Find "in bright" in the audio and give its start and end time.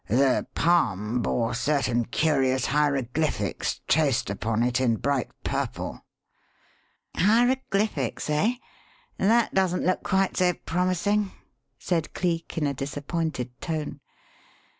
4.81-5.29